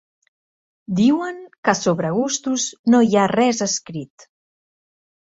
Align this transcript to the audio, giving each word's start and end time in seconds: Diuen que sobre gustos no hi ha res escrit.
Diuen 0.99 1.37
que 1.69 1.77
sobre 1.81 2.13
gustos 2.17 2.67
no 2.95 3.05
hi 3.09 3.15
ha 3.23 3.31
res 3.37 3.65
escrit. 3.71 4.31